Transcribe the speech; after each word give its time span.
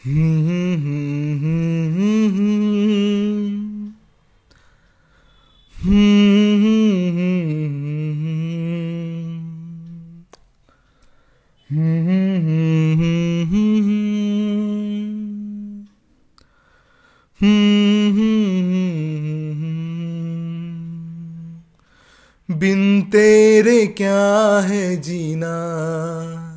बिन 0.00 0.12
तेरे 23.02 23.86
क्या 23.86 24.58
है 24.60 24.96
जीना? 24.96 26.49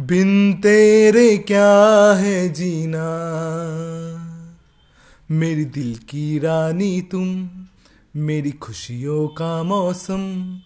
बिन 0.00 0.52
तेरे 0.52 1.36
क्या 1.36 2.12
है 2.12 2.48
जीना? 2.48 3.06
मेरी 5.30 5.64
दिल 5.64 5.94
की 5.94 6.38
रानी 6.38 7.00
तुम, 7.00 7.48
मेरी 8.16 8.50
खुशियों 8.50 9.28
का 9.28 9.62
मौसम, 9.62 10.58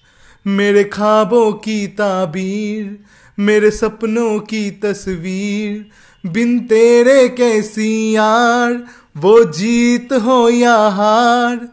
मेरे 0.47 0.85
ख्वाबों 0.85 1.53
की 1.53 1.87
ताबीर, 1.87 2.99
मेरे 3.39 3.71
सपनों 3.71 4.41
की 4.41 4.71
तस्वीर। 4.71 5.87
बिन 6.29 6.61
तेरे 6.61 7.29
कैसी 7.29 8.17
यार, 8.17 8.85
वो 9.17 9.45
जीत 9.45 10.13
हो 10.13 10.49
या 10.49 10.77
हार? 10.77 11.69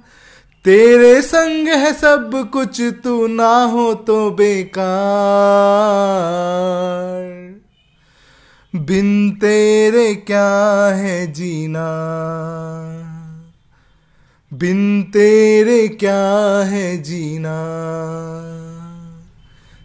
तेरे 0.66 1.22
संग 1.22 1.68
है 1.68 1.94
सब 1.94 2.50
कुछ, 2.54 2.82
तू 2.82 3.28
ना 3.28 3.64
हो 3.64 3.94
तो 3.94 4.32
बेकार। 4.32 6.81
बिन 8.76 9.32
तेरे 9.32 10.16
क्या 10.16 10.88
है 10.96 11.34
जीना? 11.34 11.88
बिन 14.54 15.04
तेरे 15.04 15.88
क्या 15.88 16.60
है 16.64 16.98
जीना? 16.98 17.58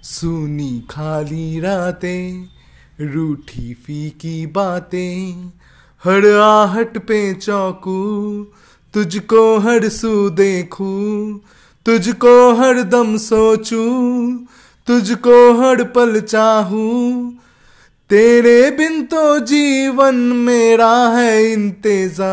सुनी 0.02 0.86
खाली 0.90 1.60
रातें, 1.60 2.46
रूठी 3.00 3.74
फीकी 3.74 4.46
बातें, 4.46 5.50
हर 6.04 6.38
आहट 6.40 6.98
पे 6.98 7.34
चौकू, 7.34 8.46
तुझको 8.94 9.58
हर 9.58 9.88
सू 9.88 10.30
देखू, 10.30 10.94
तुझको 11.86 12.54
हर 12.54 12.82
दम 12.82 13.16
सोचू, 13.16 13.84
तुझको 14.86 15.60
हर 15.60 15.84
पल 15.84 16.20
चाहू 16.20 17.32
तेरे 18.10 18.70
बिन 18.70 19.02
तो 19.02 19.38
जीवन 19.38 20.14
मेरा 20.14 21.08
है 21.08 21.52
इंतज़ार। 21.52 22.26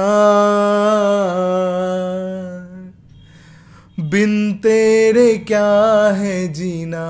बिन 4.00 4.54
तेरे 4.54 5.38
क्या 5.38 6.08
है 6.18 6.54
जीना? 6.54 7.06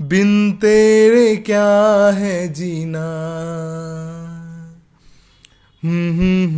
बिन 0.00 0.52
तेरे 0.52 1.36
क्या 1.36 2.10
है 2.14 2.52
जीना? 2.52 3.06
हम्म 5.84 6.12
हम्म 6.12 6.48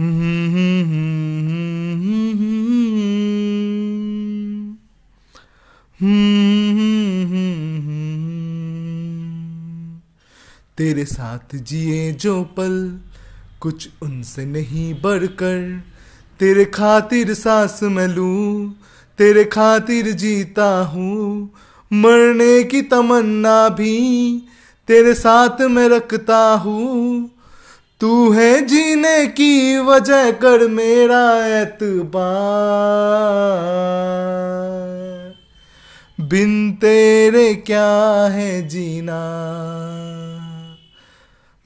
तेरे 0.00 0.10
साथ 11.04 11.56
जिए 11.56 12.12
जो 12.12 12.44
पल, 12.44 12.98
कुछ 13.60 13.88
उनसे 14.02 14.44
नहीं 14.44 14.94
बढ़कर। 14.94 15.82
तेरे 16.40 16.64
खातिर 16.64 17.34
सांस 17.34 17.80
मैं 17.82 18.08
लूँ, 18.08 18.74
तेरे 19.18 19.44
खातिर 19.44 20.10
जीता 20.10 20.84
हूँ। 20.84 21.50
मरने 21.92 22.62
की 22.62 22.82
तमन्ना 22.82 23.68
भी 23.68 24.38
तेरे 24.88 25.14
साथ 25.14 25.60
मैं 25.60 25.88
रखता 25.88 26.54
हूँ। 26.54 27.33
तू 28.04 28.32
है 28.32 28.60
जीने 28.60 29.26
की 29.26 29.78
वजह 29.78 30.30
कर 30.30 30.68
मेरा 30.68 31.46
एतबार। 31.46 32.14
बिन 36.20 36.72
तेरे 36.72 37.54
क्या 37.54 38.26
है 38.26 38.68
जीना? 38.68 39.20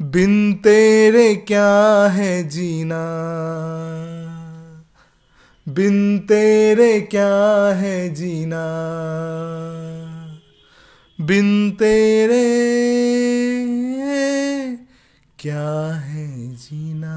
बिन 0.02 0.54
तेरे 0.54 1.34
क्या 1.34 2.06
है 2.06 2.48
जीना? 2.48 3.04
बिन 5.68 6.18
तेरे 6.18 7.00
क्या 7.00 7.68
है 7.74 8.14
जीना? 8.14 8.64
बिन 11.20 11.70
तेरे 11.70 13.07
क्या 15.38 15.94
है 15.94 16.54
जीना? 16.54 17.14